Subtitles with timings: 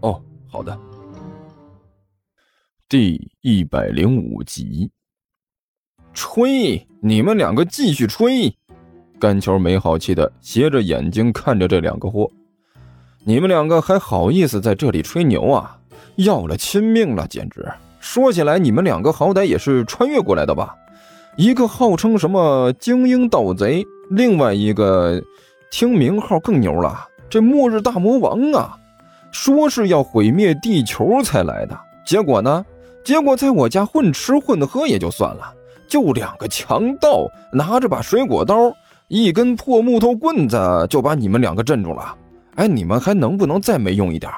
[0.00, 0.78] 哦，好的。
[2.88, 4.90] 第一百零五集，
[6.14, 6.86] 吹！
[7.02, 8.54] 你们两个继续吹！
[9.18, 12.30] 甘球没好气的斜着眼睛看着这两个货，
[13.24, 15.78] 你们两个还好意思在这里吹牛啊？
[16.16, 17.66] 要了亲命了，简直！
[17.98, 20.76] 说起来，你们两个好歹也是穿越过来的吧？
[21.36, 25.20] 一个号称什么精英盗贼，另外一个
[25.70, 28.77] 听名号更牛了，这末日大魔王啊！
[29.30, 32.64] 说是要毁灭地球才来的，结果呢？
[33.04, 35.54] 结果在我家混吃混喝也就算了，
[35.88, 38.72] 就两个强盗拿着把水果刀。
[39.08, 42.14] 一根破木头棍子就把你们两个镇住了，
[42.56, 44.30] 哎，你们还能不能再没用一点？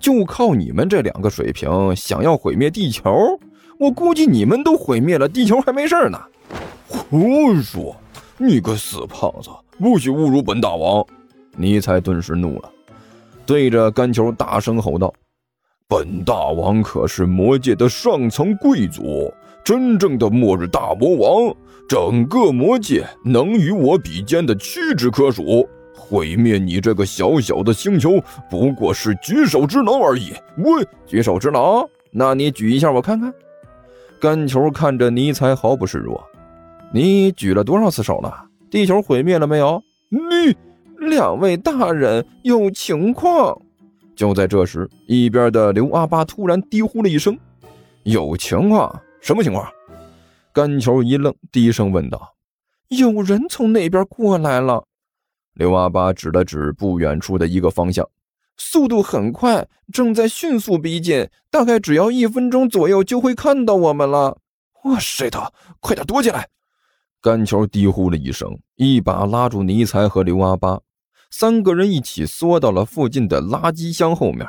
[0.00, 3.38] 就靠你们这两个水平，想要毁灭地球，
[3.78, 6.18] 我估计你们都毁灭了，地球还没事呢。
[6.88, 7.94] 胡说！
[8.36, 11.06] 你个死胖子，不许侮辱本大王！
[11.54, 12.72] 尼采顿时怒了，
[13.50, 15.12] 对着甘球大声吼道
[15.88, 19.28] ：“本大王可是魔界的上层贵族，
[19.64, 21.56] 真正的末日大魔王。”
[21.88, 30.32] 整个魔界能与我比肩的屈指可数，毁灭你这个小小的星球不过是举手之劳而已。
[30.58, 31.84] 喂，举手之劳？
[32.12, 33.34] 那你举一下我看看。
[34.20, 36.24] 干球看着尼采毫不示弱，
[36.92, 38.44] 你举了多少次手了？
[38.70, 39.82] 地球毁灭了没有？
[40.08, 40.56] 你
[41.00, 43.60] 两位大人有情况。
[44.14, 47.38] 就在这时，一边的刘阿八突然低呼了一声
[48.04, 49.00] ：“有情况？
[49.20, 49.66] 什么情况？”
[50.52, 52.34] 甘球一愣，低声问道
[52.88, 54.84] ：“有人从那边过来了。”
[55.54, 58.06] 刘阿八指了指不远处的一个方向，
[58.56, 64.38] 速度很快，正在迅速逼近，大概只要一分钟左右就会看到我们了。
[64.84, 65.30] 哇塞！
[65.30, 66.48] 的快点躲起来！
[67.22, 70.80] 甘球低呼了一声，一把拉住尼才和刘阿八，
[71.30, 74.46] 三个人一起缩到了附近的垃圾箱后面。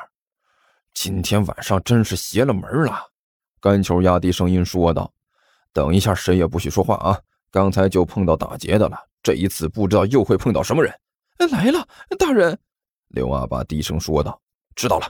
[0.93, 3.11] 今天晚上真是邪了门了，
[3.59, 5.13] 甘球压低声音说道。
[5.73, 7.17] 等一下，谁也不许说话啊！
[7.49, 10.93] 刚才就碰到打劫的了，这一次不知道又会碰到什么人。
[11.49, 11.87] 来了，
[12.19, 12.59] 大人！
[13.07, 14.41] 刘阿八低声说道
[14.75, 15.09] ：“知道了。”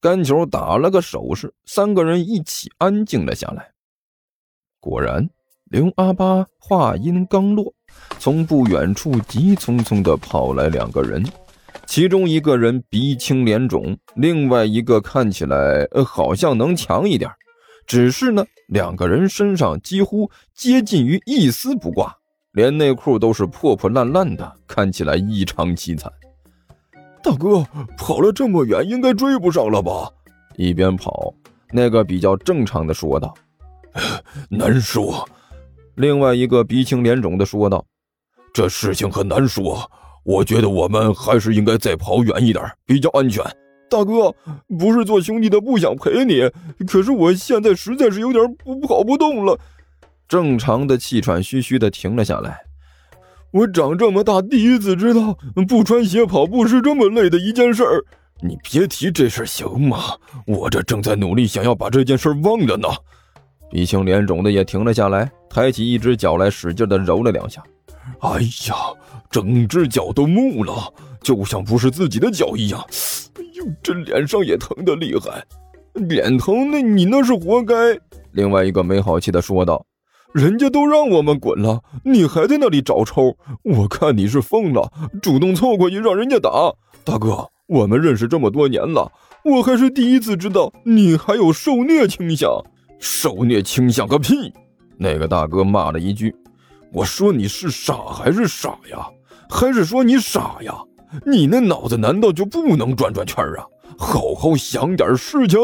[0.00, 3.72] 甘球打了个手势，三个人一起安静了下来。
[4.78, 5.28] 果然，
[5.64, 7.73] 刘阿八话音刚落，
[8.18, 11.24] 从不远处急匆匆地跑来两个人，
[11.86, 17.30] 其中一个人鼻青脸肿，另外一个看起来好像能强一点。
[17.86, 22.16] 只是呢，两个人身上几乎接近于一丝不挂，
[22.52, 26.10] 连内裤都是破破烂烂的，看起来异常凄惨。
[27.22, 27.62] 大哥
[27.98, 30.10] 跑了这么远，应该追不上了吧？
[30.56, 31.34] 一边跑，
[31.72, 33.34] 那个比较正常的说道
[34.48, 35.28] ：“难说。”
[35.96, 37.84] 另外一个鼻青脸肿的说道
[38.52, 39.90] ：“这事情很难说，
[40.24, 43.44] 我觉得我们还是应该再跑远一点，比较安全。”
[43.88, 44.34] 大哥，
[44.78, 46.50] 不是做兄弟的不想陪你，
[46.86, 49.56] 可是我现在实在是有点不跑不动了。
[50.26, 52.58] 正常的气喘吁吁的停了下来。
[53.52, 55.38] 我长这么大第一次知道
[55.68, 58.04] 不穿鞋跑步是这么累的一件事儿。
[58.40, 60.16] 你别提这事行吗？
[60.44, 62.88] 我这正在努力想要把这件事忘了呢。
[63.74, 67.60] 鼻青脸肿的也停了下来，抬起一只脚来使劲的揉了两下。
[68.20, 68.76] 哎呀，
[69.28, 70.72] 整只脚都木了，
[71.20, 72.80] 就像不是自己的脚一样。
[73.36, 75.42] 哎呦这脸上也疼得厉害，
[75.94, 76.70] 脸疼？
[76.70, 77.74] 那你那是活该。
[78.30, 79.84] 另外一个没好气的说道
[80.32, 83.36] ：“人家都让我们滚了，你还在那里找抽？
[83.64, 84.88] 我看你是疯了，
[85.20, 86.72] 主动凑过去让人家打。
[87.02, 89.10] 大哥，我们认识这么多年了，
[89.44, 92.48] 我还是第一次知道你还有受虐倾向。
[93.04, 94.50] 受虐倾向个屁！”
[94.96, 96.34] 那个大哥骂了一句
[96.90, 99.06] ：“我说你是傻还是傻呀？
[99.50, 100.74] 还是说你傻呀？”
[101.24, 103.62] 你那脑子难道就不能转转圈啊？
[103.96, 105.60] 好好想点事情。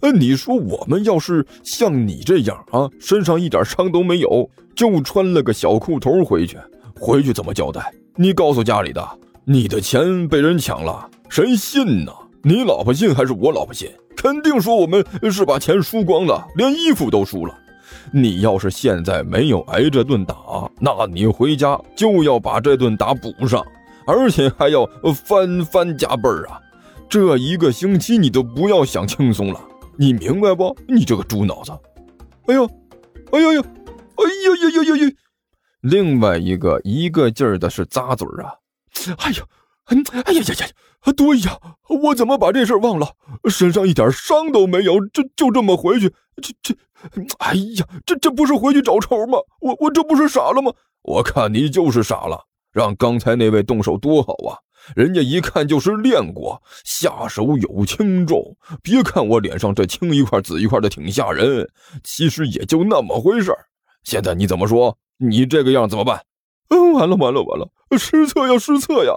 [0.00, 6.58] 呃，你说我们要是像你这样啊，身上一点伤都没有，就穿了个小裤头回去，
[6.98, 7.92] 回去怎么交代？
[8.16, 9.08] 你告诉家里的，
[9.44, 12.12] 你的钱被人抢了，谁信呢？
[12.42, 13.88] 你老婆信还是我老婆信？
[14.20, 17.56] 肯定说我们是把钱输光了，连衣服都输了。
[18.10, 20.34] 你要是现在没有挨这顿打，
[20.80, 23.64] 那你回家就要把这顿打补上。
[24.08, 24.84] 而且还要
[25.14, 26.58] 翻翻加倍儿啊！
[27.08, 29.60] 这一个星期你都不要想轻松了，
[29.96, 30.74] 你明白不？
[30.88, 31.70] 你这个猪脑子！
[32.46, 32.64] 哎呦，
[33.30, 35.12] 哎呦呦，哎呦呦呦呦呦！
[35.82, 38.54] 另外一个一个劲儿的是咂嘴啊！
[39.18, 39.44] 哎呦，
[40.24, 40.66] 哎呀呀呀！
[41.16, 41.58] 对呀，
[42.02, 43.08] 我怎么把这事忘了？
[43.48, 46.12] 身上一点伤都没有，这就这么回去？
[46.42, 46.74] 这这，
[47.38, 49.38] 哎呀，这这不是回去找仇吗？
[49.60, 50.72] 我我这不是傻了吗？
[51.02, 54.58] 我看你就是傻了，让刚才那位动手多好啊！
[54.94, 58.56] 人家一看就是练过，下手有轻重。
[58.82, 61.68] 别看我脸上这青一块紫一块的挺吓人，
[62.04, 63.58] 其实也就那么回事儿。
[64.04, 64.96] 现在你怎么说？
[65.18, 66.22] 你这个样怎么办？
[66.68, 67.68] 嗯，完了完了完了，
[67.98, 69.14] 失策呀失策呀！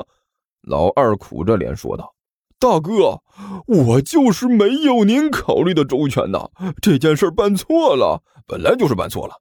[0.61, 2.13] 老二苦着脸说道
[2.59, 3.21] ：“大哥，
[3.65, 6.49] 我就是没有您考虑的周全呐，
[6.81, 9.33] 这件事办错了，本来就是办错了，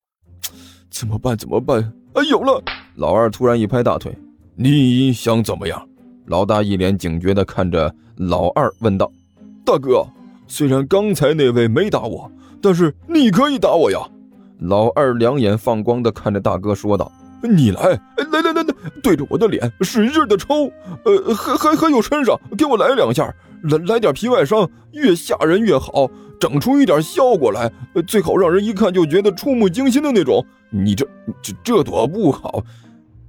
[0.91, 1.37] 怎么办？
[1.37, 1.93] 怎么办？
[2.15, 2.63] 啊，有了！”
[2.97, 4.17] 老二突然一拍大腿
[4.57, 5.87] ：“你想怎么样？”
[6.27, 9.11] 老大一脸警觉地看着老二问道
[9.65, 10.07] ：“大哥，
[10.47, 12.31] 虽然刚才那位没打我，
[12.63, 13.99] 但是你可以打我呀！”
[14.59, 17.11] 老二两眼放光地看着大哥说道
[17.43, 17.83] ：“你来，
[18.31, 20.71] 来来来来，对着我的脸使劲的抽，
[21.05, 23.33] 呃，还还还有身上，给我来两下，
[23.65, 26.09] 来来点皮外伤，越吓人越好，
[26.39, 27.71] 整出一点效果来，
[28.07, 30.45] 最好让人一看就觉得触目惊心的那种。
[30.71, 31.07] 你这
[31.43, 32.63] 这这多不好！”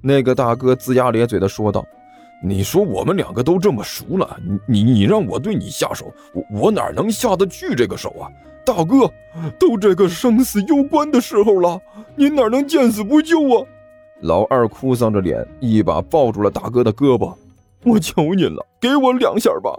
[0.02, 1.86] 那个大哥龇牙咧嘴的说道。
[2.44, 4.36] 你说我们两个都这么熟了，
[4.68, 8.25] 你你你让我对你下手，我我哪能下得去这个手啊？
[8.66, 9.07] 大哥，
[9.60, 11.80] 都这个生死攸关的时候了，
[12.16, 13.68] 您哪能见死不救啊？
[14.21, 17.33] 老二哭丧着脸，一把抱住了大哥的胳膊，
[17.83, 19.71] 我求您了，给我两下吧。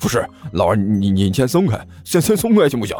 [0.00, 2.96] 不是，老二，你你先松开，先先松开行不行？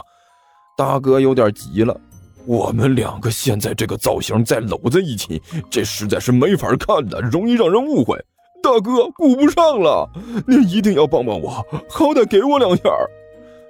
[0.76, 2.00] 大哥有点急了，
[2.46, 8.16] 我们两个现在这个造型再搂在一起，这实在是没法看的，容易让人误会。
[8.62, 10.08] 大哥，顾不上了，
[10.46, 11.50] 您一定要帮帮我，
[11.88, 12.84] 好歹给我两下。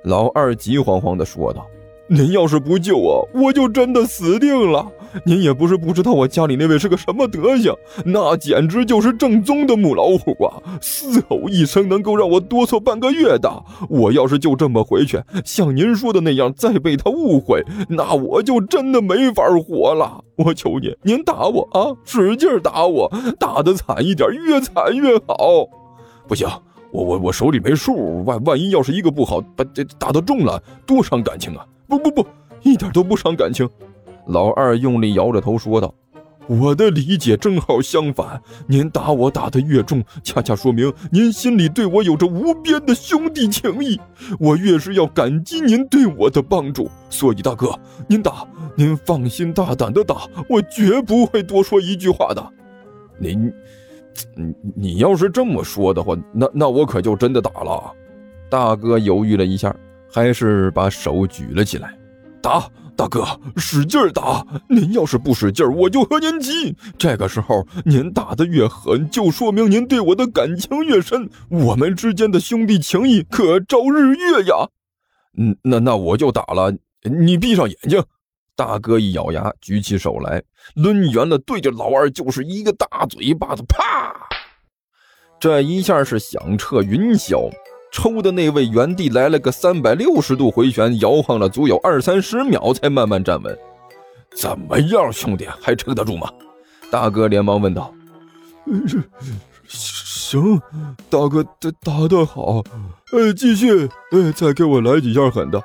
[0.05, 1.67] 老二急慌慌地说道
[2.07, 4.87] ：“您要是不救我，我就真的死定了。
[5.25, 7.73] 您也不是不知道我家里那位是个什么德行，
[8.05, 10.63] 那简直就是正宗的母老虎啊！
[10.81, 13.51] 嘶吼一声能够让我哆嗦半个月的。
[13.89, 20.25] 我要是就这么回去，像您说的那样再被他误会，那我就真的没法活了。
[20.37, 25.69] 我求您，您打我啊，使劲打我，打得惨一点，越惨越好。
[26.27, 26.49] 不行。”
[26.95, 31.67] 我我我手里没数，万万一要是一个不好，把这打得重了，多伤感情啊！
[31.89, 32.25] 不不不，
[32.63, 33.69] 一点都不伤感情。
[34.27, 35.95] 老二用力摇着头说道
[36.47, 44.01] ：“我的理解正好相反，您打我打得越重，恰恰说明您心里对我有着无边的兄弟情谊，
[44.39, 46.91] 我越是要感激您对我的帮助。
[47.11, 47.79] 所以大哥，
[48.09, 52.53] 您打，您放心大胆的打，我绝不会多说一句话的。
[53.19, 53.53] 您。”
[54.37, 57.93] 你你要是这么说的话，那那我可就真的打了。
[58.49, 59.75] 大哥犹豫了一下，
[60.09, 61.93] 还是把手举了起来。
[62.41, 62.65] 打，
[62.97, 63.25] 大哥，
[63.57, 64.47] 使劲打！
[64.69, 66.77] 您要是不使劲，我就和您急。
[66.97, 74.69] 这个时候您打的越狠，就说明您对我的感情越深，我们之间的兄弟情谊可朝日月呀。
[75.37, 76.73] 嗯，那那我就打了。
[77.03, 78.03] 你闭上眼睛。
[78.57, 80.41] 大哥一咬牙，举起手来，
[80.77, 84.15] 抡圆了，对着老二就是一个大嘴巴子，啪！
[85.41, 87.51] 这一下是响彻云霄，
[87.95, 93.57] 抽的那位原地来了个三百六十度回旋，摇晃了足有二三十秒，才慢慢站稳。
[94.35, 96.29] 怎么样，兄弟，还撑得住吗？
[96.91, 97.95] 大哥连忙问道。
[99.69, 100.61] 行，
[101.09, 102.65] 大哥打打得好，
[103.13, 105.63] 呃，继续，呃，再给我来几下狠的。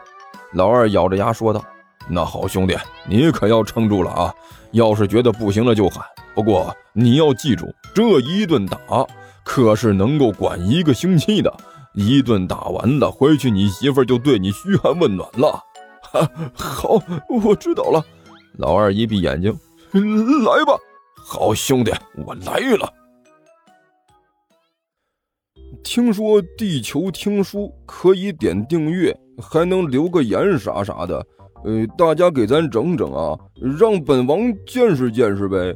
[0.53, 1.65] 老二咬着牙说道。
[2.07, 4.33] 那好兄弟，你可要撑住了啊！
[4.71, 6.03] 要是觉得不行了就喊。
[6.36, 8.77] 不过你要记住，这一顿打
[9.43, 11.51] 可是能够管一个星期的。
[12.07, 15.61] 一顿打完了，回去你媳妇就对你嘘寒问暖了。
[16.01, 17.01] 哈，好，
[17.43, 18.03] 我知道了。
[18.57, 19.51] 老二一闭眼睛，
[19.91, 20.79] 来吧，
[21.15, 21.91] 好兄弟，
[22.25, 22.91] 我来了。
[25.83, 31.25] 听说地球听书可以点订阅，还能留个言啥啥的。
[31.63, 33.37] 呃，大家给咱整整啊，
[33.77, 35.75] 让本王见识见识呗。